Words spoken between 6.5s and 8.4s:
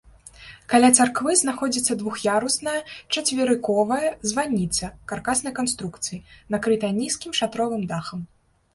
накрытая нізкім шатровым дахам.